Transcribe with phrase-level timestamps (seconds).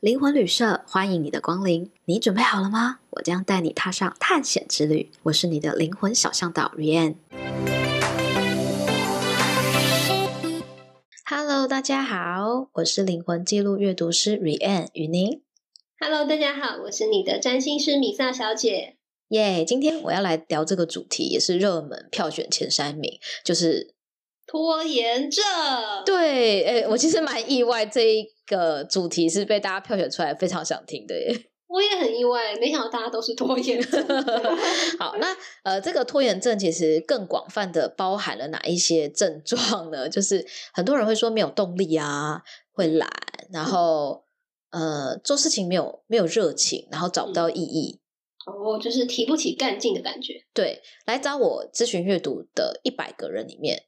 [0.00, 3.00] 灵魂旅社欢迎你的光临，你准备好了吗？
[3.10, 5.12] 我将带你踏上探险之旅。
[5.24, 7.16] 我是你的灵魂小向导 Rianne。
[11.26, 15.42] Hello，大家好，我是灵魂记录阅读师 Rianne 与您。
[15.98, 18.96] Hello，大家好，我是你的占星师米萨小姐。
[19.28, 23.92] 耶，yeah, 今天我要来聊这个主题，也是热门票选前三名，就是。
[24.46, 25.44] 拖延症，
[26.04, 28.26] 对，哎，我其实蛮意外，这一
[28.56, 31.46] 个主题是被大家票选出来，非常想听的耶。
[31.68, 34.04] 我也很意外，没想到大家都是拖延症。
[34.98, 40.08] 好，那呃，这个拖延症其实更广泛的包含了哪一些症状呢？
[40.10, 42.42] 就是很多人会说没有动力啊，
[42.72, 43.08] 会懒，
[43.52, 44.24] 然后、
[44.70, 48.00] 嗯、呃，做事情没有没有热情，然后找不到意义。
[48.46, 50.44] 哦，就是提不起干劲的感觉。
[50.52, 53.84] 对，来找我咨询阅读的一百个人里面。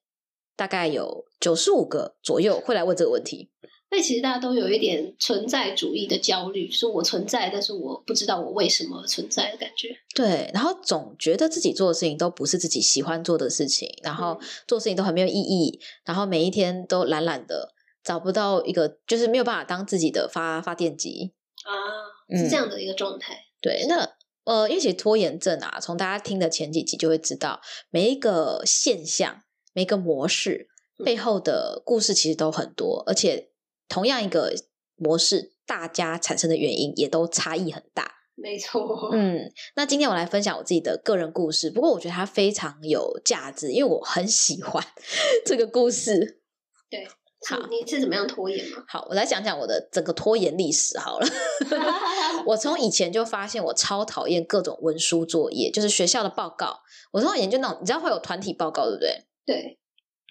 [0.55, 3.51] 大概有九十五个左右会来问这个问题。
[3.93, 9.95] 那其实大家都有一点存在主义的焦虑，说我存在，但是我不知道我为什么存在的感觉。
[10.15, 23.35] 对，然后总觉得自己做的事情都不是自己喜欢做的事情，然后做事情都很没有意义，然后每一天都懒懒的，找不到一个就是没有办法当自己的发发电机啊，是这样的一个状态。
[23.35, 24.09] 嗯、对，那
[24.45, 29.43] 呃，因为其实拖延症啊，从大家听的前几集就会知道，每一个现象。
[29.75, 30.69] 每个模式
[31.03, 33.49] 背后的故事其实都很多，而且
[33.93, 34.55] 同样一个
[34.97, 38.11] 模式，大家产生的原因也都差异很大。
[38.35, 44.83] 没错，嗯，那今天我来分享我自己的个人故事，不过我觉得它非常有价值，因为我很喜欢
[45.45, 46.41] 这个故事。
[46.89, 47.07] 对，
[47.47, 48.83] 好，你是怎么样拖延吗？
[48.89, 51.29] 好，我来讲讲我的整个拖延历史好了。
[52.49, 56.81] 我从以前就发现我超讨厌各种文书作业，就是学校的报告。
[57.13, 59.27] 我从以前就那种，你知道会有团体报告，对不对？
[59.45, 59.79] 对，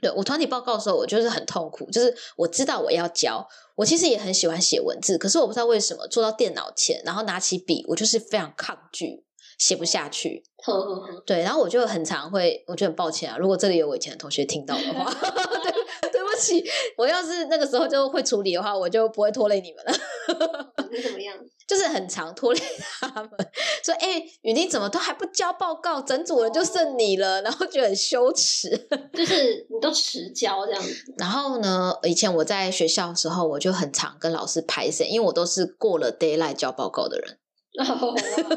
[0.01, 9.23] 对，我团体报告的时候，我就是很痛苦，就是我知道我要教，我其实也很喜欢写文字，可是我不知道为什么坐到电脑前，然后拿起笔，我就是非常抗拒，
[9.61, 10.43] 写不下去。
[10.63, 16.63] 呵呵呵对，然后我就很常会，我就很抱歉啊，如果这里有我以前的同学听到的话， 对，对不起，
[16.97, 19.93] 我要是那个时候就会处理的话，我就不会拖累你们了。
[20.91, 21.35] 你怎么样？
[21.67, 22.59] 就是很常拖累
[22.99, 23.29] 他们，
[23.83, 26.01] 说：“哎、欸，雨宁怎么都还不交报告？
[26.01, 28.69] 整组人就剩你了，哦、然后觉得很羞耻，
[29.13, 37.37] 就是你都迟交这样子。”然后呢，以前我在学校的时候，我就很常跟老师拍谢，因为我都是过了 d a y l i g h t 交报告的人。
[37.79, 38.13] 哦、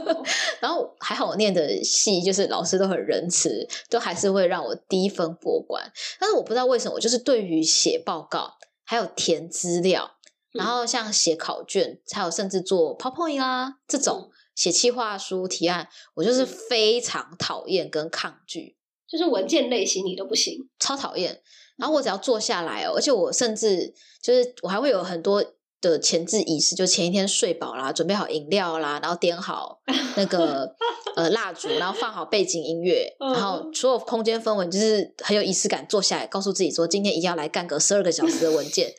[0.61, 5.89] 然后还好我念的戏，就是老师都很仁慈，都还是会让我低分过关。
[6.19, 8.55] 但是我不知道为什么，我就是对于写报告
[8.85, 10.11] 还有填资料。
[10.51, 18.77] 然后像写考卷，还有甚至做 PowerPoint 啊这种写企划书提案，我就是非常讨厌跟抗拒，
[19.09, 21.41] 就是文件类型你都不行，超讨厌。
[21.77, 23.93] 然后我只要坐下来哦，而且我甚至
[24.23, 25.45] 就是我还会有很多。
[25.91, 29.81] 的前置仪式，就前一天睡饱啦，准备好饮料啦，然后点好
[30.17, 30.75] 那个
[31.17, 35.87] 呃蜡烛，然后放好背景音乐，然后所有空间氛围就是很有仪式感。
[35.89, 38.95] 坐下来，告诉自己说，今天一定要来干个十二个小时的文件。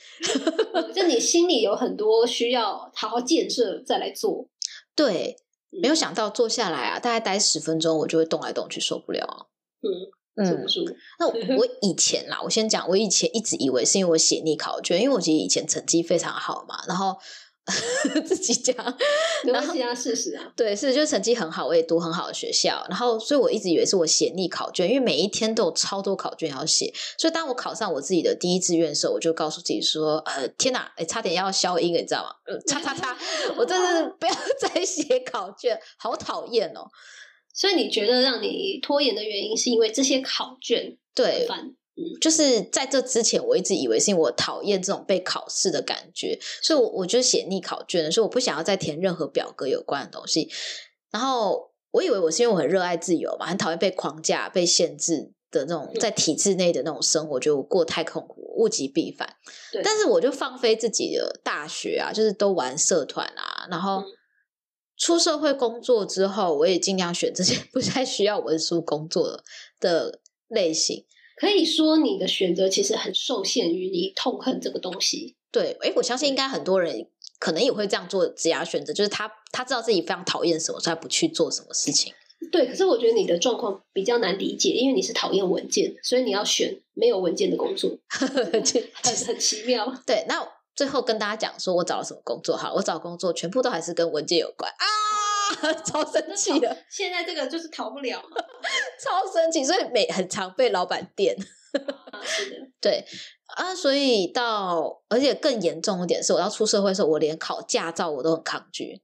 [0.93, 4.47] 就你心里有很多需要好好建设，再来做。
[4.95, 5.37] 对，
[5.69, 9.49] 没有想到坐下来啊，大概待十分钟，我就会动来动去，受不了。
[9.81, 10.11] 嗯。
[10.35, 10.65] 嗯，
[11.19, 17.15] 那我 以前啦，我先讲，我以前一直以为是因为我写逆考卷，因为我其实以前成绩非常好嘛，然后
[18.27, 18.75] 自己讲，
[19.45, 32.29] 然后其他事实啊，对，是就成绩很好，我也读很好的学校，然后所以我一直以为是我写逆考卷，因为每一天都有超多考卷要写，所以当我考上我自己的第一志愿的时候，我就告诉自己说，呃，天哪，哎，差点要消音了，你知道吗？
[32.45, 33.17] 呃，叉叉叉，
[33.57, 36.85] 我真是不要再写考卷，好讨厌哦。
[37.55, 40.97] 所以你觉得让你拖延的原因是因为这些考卷？
[41.15, 50.51] 对，嗯，就是在这之前，我一直以为是因为我讨厌这种被考试的感觉，所以我我就写逆考卷，所以我不想要再填任何表格有关的东西。
[51.09, 59.37] 然后我以为我是因为我很热爱自由嘛，很讨厌被框架、被限制的那种在体制内的那种生活，就过太痛苦，物极必反。
[59.81, 64.01] 但是我就放飞自己的大学啊，就是都玩社团啊，然后。
[64.01, 64.05] 嗯
[64.97, 69.43] 出社会工作之后，我也尽量选这些 不太需要文书工作
[69.79, 71.05] 的类型。
[71.37, 75.35] 可以说，你的选择其实很受限于你痛恨这个东西。
[75.51, 77.09] 对，诶，我相信应该很多人
[77.39, 82.13] 可能也会这样做职业选择，就是他他知道自己非常讨厌什么，所以他不去做什么事情。
[82.51, 89.93] 对，可是我觉得你的状况比较难理解，因为你是讨厌文件，所以你要选没有文件的工作， 很很奇妙。
[90.05, 90.47] 对，那。
[90.75, 92.57] 最后跟大家讲说，我找了什么工作？
[92.57, 96.77] 哈，我找工作全部都还是跟文件有关啊， 超生气的。
[96.89, 98.21] 现在这个就是逃不了，
[99.01, 101.35] 超生气，所以每很常被老板电。
[102.23, 103.05] 是的， 对
[103.55, 109.01] 啊，所以到而且更严重一点是，我要出社会的时候，我连考驾照我都很抗拒。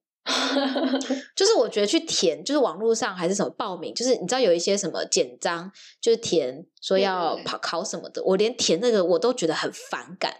[1.36, 10.34] 就是我觉得去填，就是网络上还是什么报名，就是你知道有一些什么简章，就是填说要跑考什么的，我连填那个我都觉得很反感。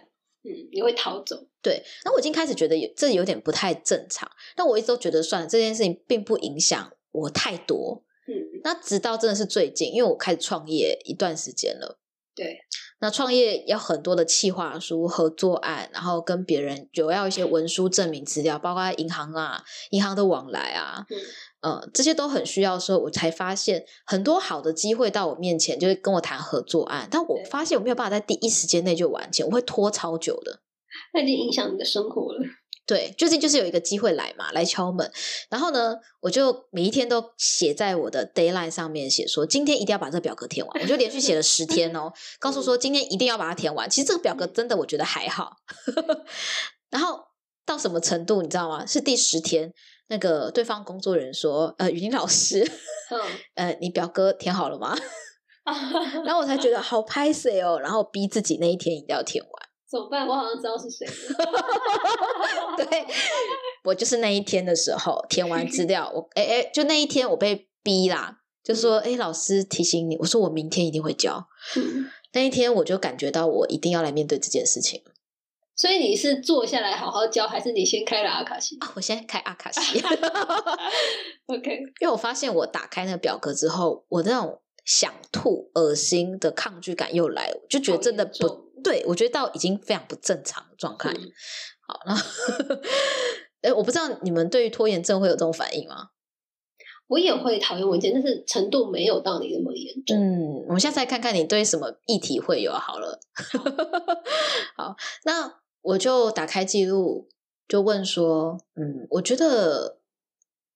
[0.44, 1.46] 嗯，你会逃走。
[1.60, 8.04] 对，那我已经开始觉得有这有点不太正常，但我一直都觉得算了，这件事情并不影响我太多。
[8.26, 11.98] 嗯，那直到真的是最近，因为我开始创业一段时间了。
[12.34, 12.58] 对，
[13.00, 21.18] 那创业要很多的企划书、合作案，然后跟别人有要一些文书证明资料，包括银行啊、银行的往来啊，嗯，
[21.62, 30.60] 呃，这些都很需要的时候，我才发现很多好的机会到我面前，就是跟我谈合作案，但我发现我没有办法在第一时间内就完成，我会拖超久的，
[31.14, 32.40] 那已经影响你的生活了。
[32.84, 35.08] 对，最近就是有一个机会来嘛，来敲门，
[35.48, 43.88] 然后呢，我就每一天都写在我的 Dayline 上面，写说今天一定要把这个表格填完，我就连续写了十天哦， 告诉说今天一定要把它填完。
[43.88, 45.58] 其实这个表格真的我觉得还好，
[46.90, 47.20] 然后
[47.64, 48.84] 到什么程度你知道吗？
[48.84, 49.72] 是第十天，
[50.08, 52.60] 那个对方工作人员说：“呃，雨林老师，
[53.10, 53.20] 嗯，
[53.54, 54.96] 呃，你表哥填好了吗？”
[56.24, 59.52] 然后我才觉得好拍谢哦，然后逼自己那一天一定要填完。
[59.88, 60.26] 怎么办？
[60.26, 61.06] 我好像知道是谁。
[62.76, 63.06] 对，
[63.84, 71.46] 我就是那一天的时候填完资料，我哎哎，就那一天我被逼啦，就说哎，老师提醒你，我说我明天一定会交。
[71.76, 75.02] 嗯、那一天我就感觉到我一定要来面对这件事情。
[75.74, 78.76] 所以你是坐下来好好教，还是你先开了阿卡西？
[78.80, 80.00] 啊，我先开阿卡西。
[81.46, 81.70] OK，
[82.00, 88.70] 因为我发现我打开那个表格之后，我那种想吐、恶心的抗拒感又来，就觉得真的不。
[88.82, 91.10] 对，我觉得到已经非常不正常的状态。
[91.10, 91.30] 嗯、
[91.86, 92.14] 好，那
[93.62, 96.08] 哎，我不知道你们对于拖延症会有这种反应吗？
[97.08, 100.16] 我也会讨厌文件，但是程度没有到你那么严重。
[100.16, 103.20] 嗯，我们下次再看看你对什么议题会有好了。
[104.74, 107.28] 好，那我就打开记录，
[107.68, 109.98] 就问说，嗯，我觉得。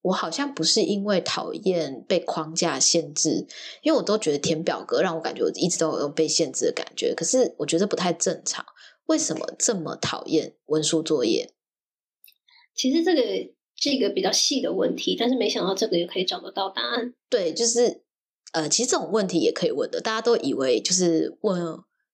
[0.07, 3.45] 我好像不是因为讨厌被框架限制，
[3.83, 7.13] 因为我都觉得填表格让我感觉我一直都有被限制的感觉。
[7.13, 8.65] 可是我觉得不太正常，
[9.07, 11.51] 为什么这么讨厌文书作业？
[12.77, 13.21] 其实这个
[13.75, 17.13] 是一个比较细的问题，但是没想到这个也可以找得到答案。
[17.29, 18.05] 对，就是
[18.53, 20.01] 呃，其实这种问题也可以问的。
[20.01, 21.61] 大家都以为就是问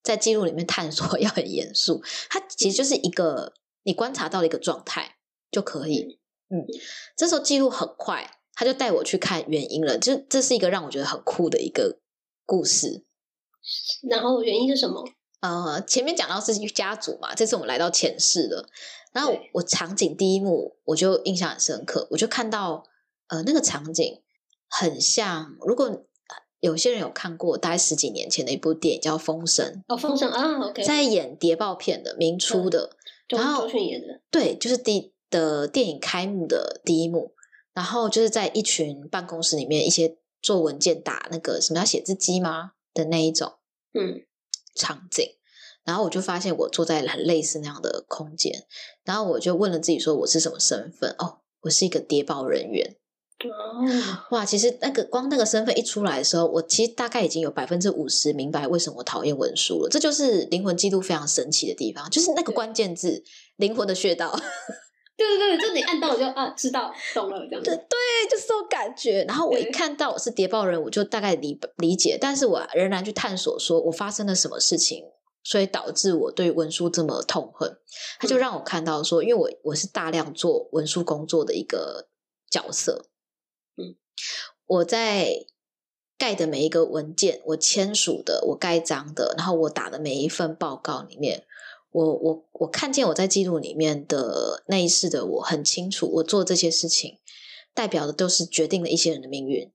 [0.02, 3.54] 在记录里面探索 要很严肃，它其实就是一个
[3.84, 5.16] 你观察到的一个状态
[5.50, 6.18] 就可以。
[6.48, 6.66] 嗯，
[7.16, 9.96] 这时候记录很快，他就带我去看原因了。
[9.96, 11.98] 就这是一个让我觉得很酷的一个
[12.44, 13.04] 故事。
[14.10, 15.02] 然后原因是什么？
[15.40, 18.68] 呃，前面讲到是家族嘛，这次我们来到前世了。
[19.12, 22.84] 然后我场景第一幕我就印象很深刻，我就看到
[23.28, 24.22] 呃那个场景
[24.68, 26.04] 很像，如果
[26.62, 32.96] 有些人有看过，大概十几年前的一部电影叫《风声》哦，《风声》啊，OK，在演谍报片的，明初的，
[33.28, 35.12] 嗯、然后演的，对，就是第。
[35.32, 37.32] 的电影开幕的第一幕，
[37.72, 43.54] 然后就是在一群办公室里面，一些做文件打那个什么要写字机吗的那一种，
[43.94, 44.26] 嗯，
[44.74, 45.26] 场景。
[45.84, 48.66] 然后我就发现我坐在很类似那样的空间，
[49.04, 51.14] 然后我就问了自己说我是什么身份？
[51.18, 52.96] 哦，我是一个谍报人员。
[53.50, 53.86] 哦，
[54.30, 59.88] 哇，其实那个光那个身份一出来的时候，我其实大概已经有百分之五十明白为什么我讨厌文书了。
[59.90, 63.22] 这就是灵魂记录非常神奇的地方，就是那个关键字
[63.56, 64.30] “灵魂的穴道”。
[65.14, 67.70] 对对对，就你按到我就啊，知道懂了这样子。
[67.70, 69.24] 对对，就是这种感觉。
[69.28, 75.04] 然后我一看到我是谍报人，我就大概理理解，但是我仍然去探索，说我发生了什么事情，
[75.44, 77.76] 所以导致我对文书这么痛恨。
[78.18, 82.08] 他就让我看到说，因为我我是大量做文书工作的一个
[82.50, 83.04] 角色，
[83.76, 83.96] 嗯，
[84.66, 85.46] 我在
[86.18, 91.46] 盖的每一个文件，我签署的，我盖章的，然后我打的每一份报告里面。
[91.90, 97.18] 我我我看见我在记录里面的那一世的我很清楚，我做这些事情
[97.74, 99.70] 代表的都是决定了一些人的命运，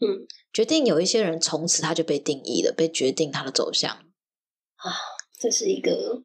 [0.00, 3.90] 嗯，决定有一些人从此他就被定义了，被决定他的走向。
[3.90, 4.92] 啊，
[5.40, 6.22] 这是一个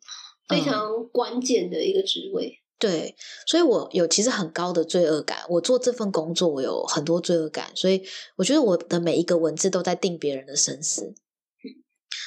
[0.50, 3.16] 非常关键的一个职位，嗯，对，
[3.48, 8.04] 所以我有其实很高的罪恶感，我做这份工作我有很多罪恶感，所以
[8.36, 11.16] 我觉得我的每一个文字都在定别人的生死，嗯，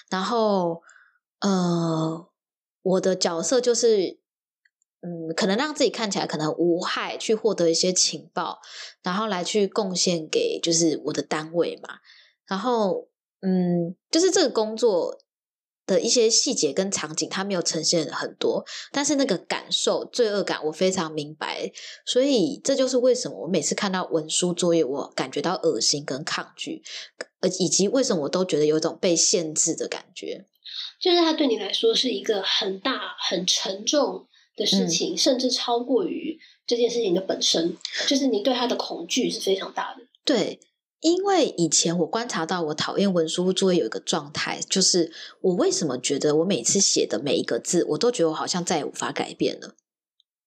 [0.08, 0.82] 然后
[1.40, 2.28] 呃。
[2.88, 4.20] 我的角色就是，
[5.00, 8.60] 嗯，可能让自己看起来可能无害，去获得一些情报，
[9.02, 11.98] 然后来去贡献给就是我的单位嘛。
[12.46, 13.08] 然后，
[13.40, 15.18] 嗯，就是这个工作
[15.87, 21.71] 的一些细节跟场景，它没有呈现很多，但是那个感受罪恶感，我非常明白。
[22.05, 26.83] 所以这就是为什么我每次看到文书作业，我感觉到恶心跟抗拒，
[27.40, 30.47] 呃，以及为什么我都觉得有一种被限制的感觉。
[31.00, 34.26] 就是它对你来说是一个很大、很沉重
[34.57, 37.76] 的事情，嗯、甚至超过于这件事情的本身。
[38.09, 40.02] 就是你对它的恐惧是非常大的。
[40.25, 40.59] 对。
[41.06, 49.68] 因为以前我观察到，我讨厌文书作业有一个状态，就是我为什么觉得我每次写的每一个字，我都觉得我好像再也无法改变了。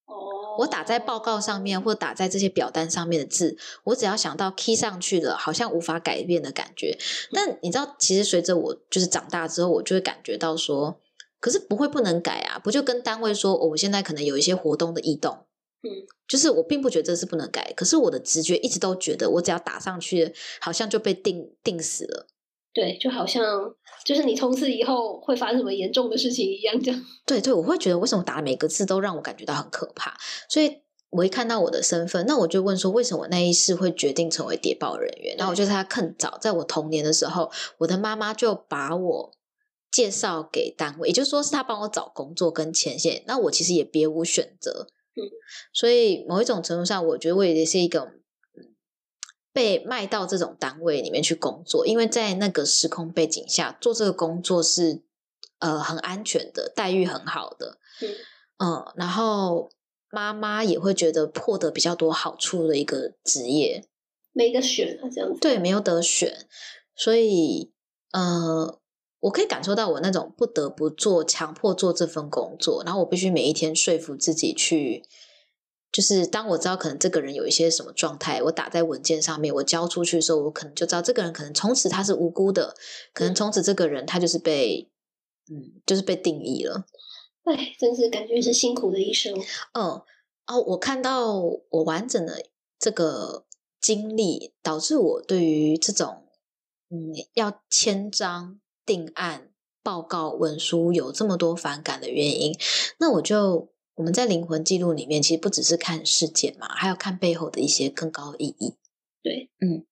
[0.03, 6.97] 哦，我打在报告上面或打在这些表单上面的字，我只要想到 key 上去了，好像无法改变的感觉。
[7.31, 10.99] 但你知道，其实随着我就是长大之后，我就会感觉到说，
[11.39, 15.45] 可是不会不能改啊，不就跟单位说，哦，我现在可能有一些活动的异动。
[15.81, 15.89] 嗯，
[16.27, 22.27] 就是我并不觉得这是不能改，可是我的直觉一直都觉得，我只要打上去，好像就被定定死了。
[22.73, 23.43] 对，就好像
[24.05, 27.05] 就是你从此以后会发生什么严重的事情一样，这样。
[27.25, 30.15] 对对，我会觉得为什么打每个字都让我感觉到很可怕？
[30.49, 35.35] 所以我一看到我的身份，那我就问说，为什么那一世会决定成为谍报人员？
[35.37, 39.31] 然后我就在他更早，在我童年的时候，我的妈妈就把我
[39.91, 44.87] 介绍给单位，也就是说是他帮我找工作跟前线，那我其实也别无选择。
[45.73, 48.11] 所以某一种程度上，我觉得我也是一个
[49.51, 55.01] 被卖到这种单位里面去工作，因为在那个时空背景下做这个工作是
[55.59, 58.15] 呃很安全的，待遇很好的，嗯，
[58.57, 59.69] 嗯，然后
[60.09, 63.85] 妈妈也会觉得获得比较多好处的一个职业，
[64.31, 65.39] 没得选啊，这样子。
[65.39, 66.47] 对，没有得选，
[66.95, 67.71] 所以
[68.11, 68.79] 呃。
[69.21, 75.03] 我可以感受到我那种不得不做、强迫做这份工作，然后我必须每一天说服自己去，
[75.91, 82.75] 就是当我知道可能这个人有一些什么状态，我打在文件上面，我交出去的时候，我可能就知道这个人可能从此他是无辜的，
[83.13, 84.89] 可能从此这个人他就是被，
[85.51, 86.85] 嗯，就是被定义了。
[87.43, 89.33] 哎，真是感觉是辛苦的一生。
[89.73, 90.01] 嗯，
[90.47, 92.45] 哦，我看到我完整的
[92.79, 93.45] 这个
[93.81, 96.23] 经历，导致我对于这种，
[96.89, 98.61] 嗯，要签章。
[98.89, 99.51] 定案
[99.83, 102.57] 报告文书有这么多反感的原因，
[102.97, 108.73] 那我就我们在灵魂记录里面，其实不只是看事件嘛，还要看背后的一些更高的意义。
[109.21, 109.85] 对，嗯，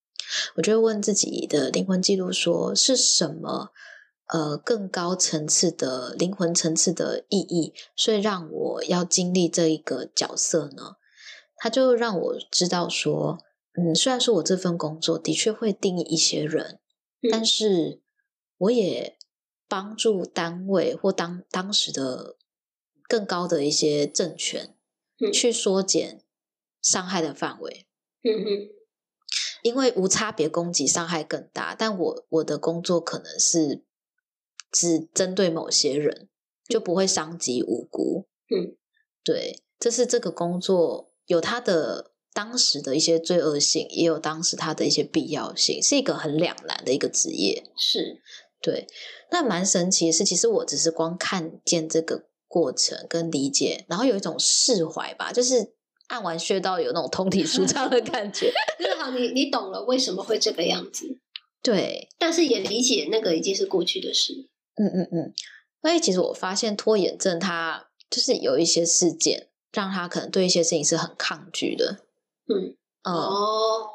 [0.56, 3.70] 我就会问自己的灵魂记录说，是什么？
[4.34, 10.96] 呃，更高层次的灵魂层次的意义，所以让我要经历这一个角色呢？
[11.58, 13.38] 他就让我知道说，
[13.78, 16.80] 嗯，虽然说我这份工作的确会定义一些人，
[17.22, 18.02] 嗯、但是。
[18.58, 19.18] 我也
[19.68, 22.38] 帮助单位或当当时的
[23.08, 24.76] 更高的一些政权，
[25.34, 26.24] 去缩减
[26.82, 27.86] 伤害的范围。
[28.24, 28.70] 嗯哼，
[29.62, 33.84] 因为无差别攻击伤害更大，但我我的工作可能是
[34.72, 36.28] 只针对某些人，
[36.68, 38.28] 就不会伤及无辜。
[38.50, 38.76] 嗯，
[39.24, 47.70] 对，这是这个工作有它的当时的一些罪恶性，也有当时它的一些必要性，是一个很两难的一个职业。
[47.78, 48.22] 是。
[48.62, 48.88] 对，
[49.32, 55.74] 那蛮神奇的是，其实我只是光看见这个过程跟理解，然后有一种释怀吧，就是
[56.08, 58.52] 按完穴道有那种通体舒畅的感觉。
[58.80, 61.20] 就是好，你你懂了为什么会这个样子？
[61.62, 64.50] 对，但是也理解那个已经是过去的事。
[64.76, 65.34] 嗯嗯嗯。
[65.82, 72.00] 所以其实我发现拖延症，它就是有一些事件让他可能对一些事情是很抗拒的。
[72.48, 73.90] 嗯，嗯哦。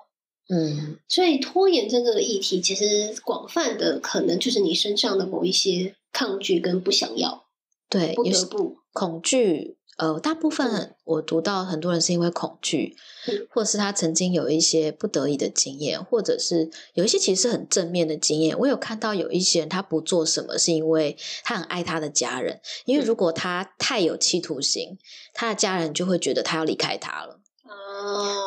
[0.49, 7.44] 嗯，所以拖延症这个议题，其实广泛的可能就是你身上的某一些抗拒跟不想要，
[7.88, 9.76] 对，不得不恐惧。
[9.99, 12.96] 呃，大部分我读到很多人是因为恐惧，
[13.28, 18.58] 嗯，或者是他曾经有一些不得已的经验，或者是有一些其实是很正面的经验。
[18.58, 24.99] 我有看到有一些人他不做什么，是因为他很爱他的家人，因为如果他太有企图心，
[25.34, 27.41] 他的家人就会觉得他要离开他了。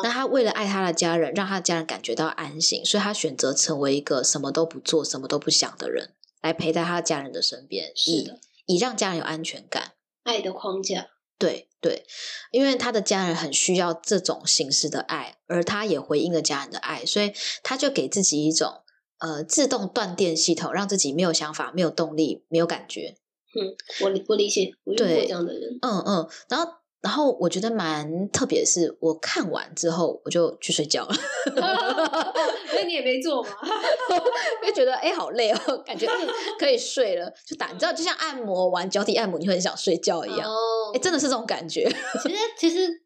[0.02, 6.10] 那他为了爱他的家人，让他的家人感觉到安心，所以他选择成为一个什么都不做、什么都不想的人，
[6.42, 9.92] 来陪在他的家人的身边，是的，以让家人有安全感。
[10.24, 11.08] 爱的框架，
[11.38, 12.04] 对对，
[12.50, 17.32] 因为他的家人很需要这种形式的爱，而他也回应了家人的爱，所以
[17.62, 18.82] 他就给自己一种
[19.18, 23.16] 呃自动断电系统，让自己没有想法、没有动力、没有感觉。
[23.58, 25.78] 嗯，我理我理解，我遇过这样的人。
[25.82, 26.72] 嗯嗯，然后。
[27.06, 31.14] 然后我觉得蛮特别的是，我看完之后我就去睡觉了。
[32.68, 33.50] 所以你也没做吗？
[34.60, 36.08] 因为觉得哎，好累哦，感觉
[36.58, 37.68] 可以睡了，就打。
[37.68, 40.50] 你知道，就像按摩完脚底按摩，你会很想睡觉一样。
[40.50, 41.88] 哦，哎，真的是这种感觉。
[42.20, 43.00] 其实，其实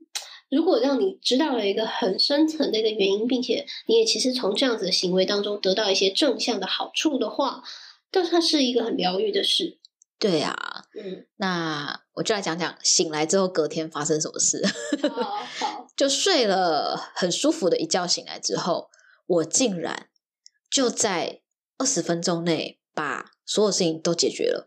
[0.49, 7.62] 如果让你知道了一个很深层的一个原因，并且你也其实从这样子的行为当中得到一些正向的好处的话，
[8.11, 9.76] 但它是一个很疗愈的事。
[10.19, 14.61] 对啊，嗯，那我就来讲讲醒来之后隔天发生什么事。
[15.09, 18.90] 好，好， 就睡了很舒服的一觉，醒来之后，
[19.26, 20.09] 我竟然
[20.70, 21.42] 就在
[21.78, 24.66] 二十分钟内把所有事情都解决了。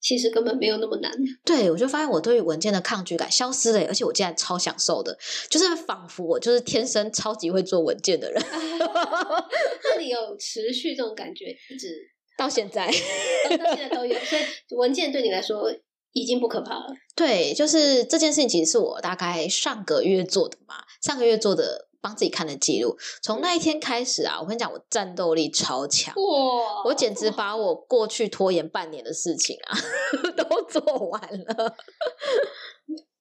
[0.00, 1.10] 其实根本没有那么难。
[1.44, 5.18] 对，我就发现我对于文件的抗拒感消失了，而且我竟然超享受的，
[5.50, 8.40] 就是仿佛我就是天生超级会做文件的人。
[8.50, 12.12] 那你有持续这种感觉一直？
[12.38, 12.86] 到现在，
[13.58, 14.42] 到现在都有，所以
[14.76, 15.70] 文件对你来说
[16.12, 16.86] 已经不可怕了。
[17.16, 22.96] 对，就是这件事情，其实是我大概上个月做的嘛，上个月做的帮自己看的记录。
[23.22, 26.84] 从那一天开始啊，我跟你讲，我战斗力超强，哇！
[26.84, 29.76] 我简直把我过去拖延半年的事情啊，
[30.38, 31.76] 都做完了。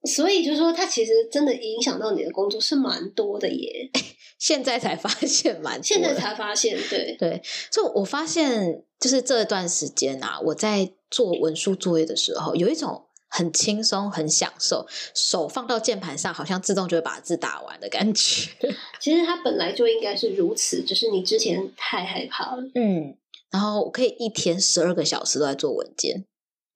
[0.03, 3.89] 所以就是说，它其实真的影响到你的工作是蛮多的耶。
[4.37, 7.41] 现在才发现蛮多，现在才发现，对对，
[7.71, 18.49] 所以我发现就是这段时间啊，我在做文书作业的时候，有一种很轻松、很享受，手放到键盘上，好像自动就会把字打完的感觉。
[19.01, 22.63] 其实它本来就应该是如此，只是你之前太害怕了。
[22.75, 23.17] 嗯，
[23.49, 26.25] 然后我可以一天十二个小时都在做文件，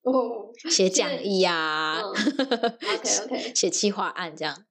[0.02, 4.64] 哦，写讲义啊、 嗯、，OK OK，写企划案这样。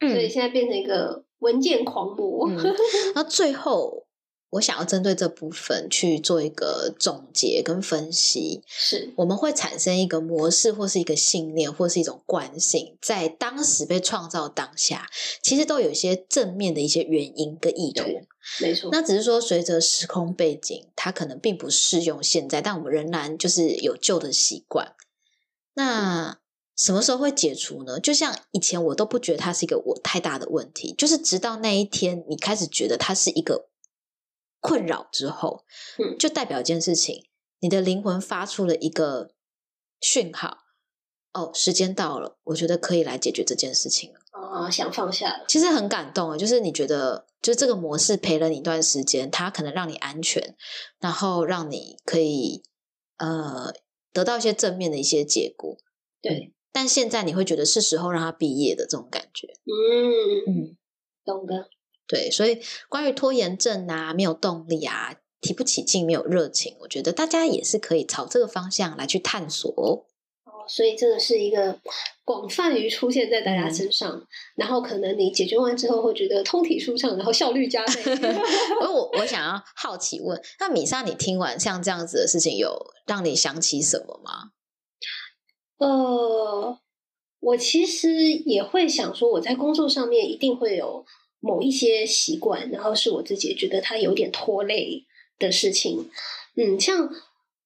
[0.00, 2.48] 所以现在变成一个文件狂魔。
[2.48, 2.74] 嗯，
[3.14, 4.06] 那最后
[4.50, 8.62] 我想要针对这部分去做一个总结跟分析。
[8.66, 15.08] 是，我们会产生一个模式，或是一个信念，或是一种惯性，在当时被创造当下，
[15.42, 18.04] 其实都有一些正面的一些原因跟意图。
[18.60, 18.90] 没错。
[18.92, 24.94] 那只是说，随着时空背景，它可能并不适用现在，但我们仍然就是有旧的习惯。
[25.74, 26.38] 那。
[26.74, 28.00] 嗯什么时候会解除呢？
[28.00, 33.68] 就像以前我都不觉得它是一个我太大的问题，就是直到那一天你开始觉得它是一个
[34.60, 35.64] 困扰之后，
[35.98, 37.26] 嗯，就代表一件事情，
[37.60, 39.30] 你的灵魂发出了一个
[40.00, 40.64] 讯号，
[41.32, 44.18] 哦，时间到了，我觉得可以来解决这件事情了。
[44.32, 50.56] 哦，想放下了，其实很感动啊，就是你觉得，就是这个模式陪了你一段时间，它可能让你安全，
[50.98, 52.64] 然后让你可以
[53.18, 53.72] 呃
[54.12, 55.76] 得到一些正面的一些结果，
[56.20, 56.52] 对。
[56.74, 60.76] 但现在你会觉得是时候让他毕业的这种感觉，嗯嗯，
[61.24, 61.68] 懂的。
[62.08, 70.04] 对，所以关于拖延症啊，没有动力啊，提不起劲，没有热情，我觉得大家也是可以朝这个方向来去探索哦。
[70.44, 71.78] 哦，所以这个是一个
[72.24, 78.02] 广泛于出现在大家身上，嗯、然后可能你解决完之后会觉得通体舒畅，然后效率加倍。
[78.82, 84.50] 而我我想要好奇问，那米莎，你听完像这样子的事情，有让你想起什么吗？
[85.78, 86.78] 呃，
[87.40, 91.04] 我其实也会想说，我在工作上面一定会有
[91.40, 95.04] 某一些习惯，然后是我自己觉得它有点拖累
[95.38, 96.08] 的事情。
[96.56, 97.10] 嗯，像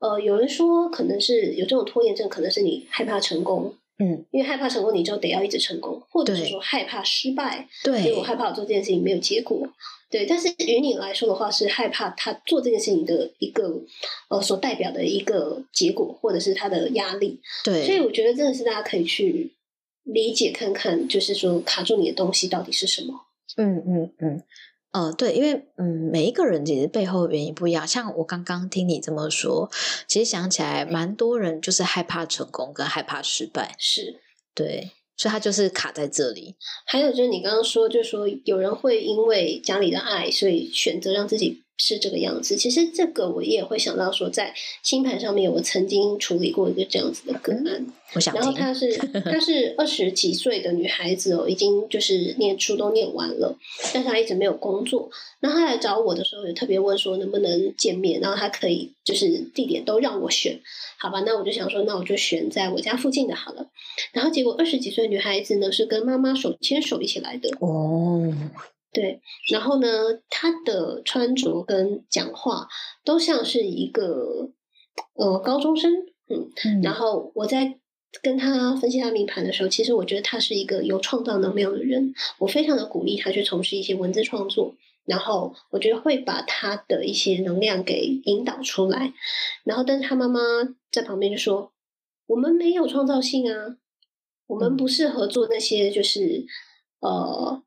[0.00, 9.68] 呃，有人说可能是有这种拖延症，可能是你害怕成功，嗯，因为害怕成功，你就得要一直成功，或者是说害怕失败，对，所以我害怕我做这件事情没有结果。
[10.10, 13.82] 对，但是于你来说的话，是害怕他做这件事情的一个
[14.30, 17.40] 呃所代表的一个结果，或者是他的压力。
[17.64, 19.52] 对，所以我觉得真的是大家可以去
[20.04, 23.14] 理解看看，就是说卡住你的东西到底是什么。
[23.56, 24.42] 嗯嗯嗯，
[24.92, 27.86] 呃，对，因为嗯，每一个人其实背后的原因不一样。
[27.86, 29.70] 像我刚刚听你这么说，
[30.06, 33.74] 其实想起来，蛮多人就是害怕成功跟害怕失败。
[33.78, 34.20] 是，
[34.54, 34.90] 对。
[35.16, 36.54] 所以他就是卡在这里。
[36.86, 41.64] 还有就是你刚刚说，就是说有人会因为家里的爱，所以选择让自己。
[41.78, 47.64] 是这个样子，其实这个我也会想到说，在星盘上面，我曾经处理过一个这样子的个案。
[47.64, 53.56] 嗯、我想，然后她是 她是二十几岁的女孩子哦，已经就是念书都念完了，
[53.94, 55.08] 但是她一直没有工作。
[55.40, 60.60] 那她来找我的时候，也特别问说能不能见面，然后她可以就是地点都让我选，
[60.98, 61.22] 好吧？
[61.24, 63.68] 那我就想说，那我就选在我家附近的好了。
[64.12, 68.34] 然后结果二十几岁的女孩子呢，是跟妈妈手牵手一起来的哦。
[68.98, 69.20] 对，
[69.52, 69.88] 然后呢，
[70.28, 72.66] 他的穿着跟讲话
[73.04, 74.50] 都像是一个
[75.14, 75.92] 呃高中生，
[76.28, 77.78] 嗯，嗯，然后我在
[78.20, 89.12] 跟他分析他命盘的时候，其实我觉得他是一个有创造能量的人，我非常的鼓励他去从事一些文字创作，然后我觉得会把他的一些能量给引导出来，
[89.62, 90.40] 然后但是他妈妈
[90.90, 91.70] 在旁边就说
[92.26, 93.76] ：“我们没有创造性啊，
[94.48, 96.44] 我们不适合做那些就是
[96.98, 97.62] 呃。”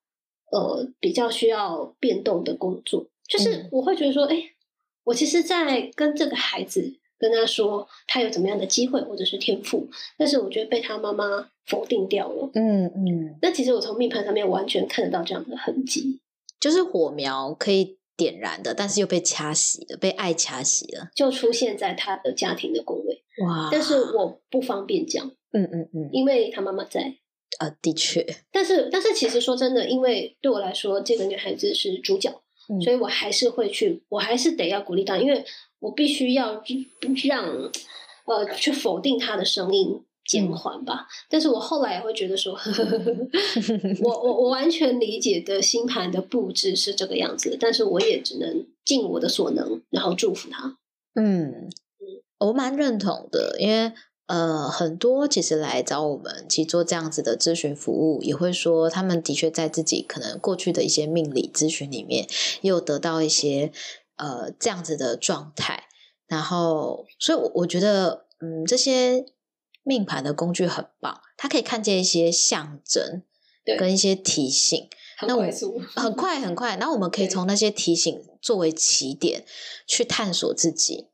[0.51, 4.43] 呃，比较需要变动的工作，就是我会觉得说，哎、嗯，
[5.05, 9.87] 我其实，在跟这个孩子跟他说，他有怎么样的机会或者是天赋，
[10.17, 12.49] 但是我觉得被他妈妈否定掉了。
[12.53, 16.19] 嗯嗯，那其实我从命盘上面完全看得到这样的痕迹，
[16.59, 23.23] 就是火苗可以点燃的，但是又被掐熄了，被爱掐熄了，就出现在他的家庭的宫位。
[23.45, 23.69] 哇！
[23.71, 27.15] 但是我不方便讲，嗯嗯嗯，因为他妈妈在。
[27.61, 35.45] 呃，的确，但是但是其实说真的，因为对我来说，这个女孩子是主角，嗯、所以我还是会去，我还是得要鼓励她，因为
[35.77, 36.63] 我必须要
[37.25, 37.71] 让
[38.25, 41.07] 呃去否定她的声音减缓吧。
[41.07, 43.15] 嗯、但是我后来也会觉得说， 呵呵呵
[44.01, 50.77] 我我我完全理解的星盘的布置是这个样子，但是我也只能尽我的所能，然后祝福她。
[51.13, 51.69] 嗯，
[52.39, 53.93] 我蛮认同的，因为。
[54.31, 62.25] 呃，很多其实来找我们，去做这样子的咨询服务，也会说他们的确在自己可能过去的一些命理咨询里面，
[62.61, 63.73] 也有得到一些
[64.15, 65.83] 呃这样子的状态。
[66.27, 69.25] 然后，所以我，我我觉得，嗯，这些
[69.83, 73.23] 命盘的工具很棒，它可以看见一些象征，
[73.77, 74.87] 跟一些提醒。
[75.27, 75.43] 那我
[75.97, 79.43] 很快很快，然后我们可以从那些提醒作为起点，
[79.85, 81.09] 去探索自己。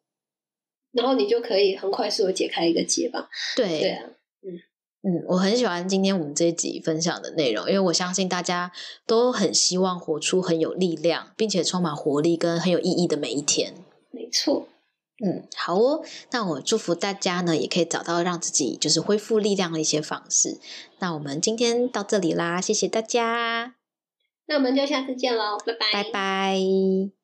[0.92, 3.30] 然后你就可以很快速的解开一个结吧。
[3.56, 4.04] 对对啊，
[4.44, 4.60] 嗯
[5.04, 8.72] 嗯，我很喜欢今天我们这一集分享的内容，因为我相信大家
[9.06, 13.74] 都很希望活出很有力量，并且充满活力跟很有意义的每一天。
[14.12, 14.68] 没错，
[15.24, 20.60] 嗯，好哦，那我祝福大家呢，也可以找到让自己就是恢复力量的一些方式。
[21.00, 23.76] 那我们今天到这里啦，谢谢大家，
[24.48, 27.17] 那我们就下次见喽，拜拜，拜拜。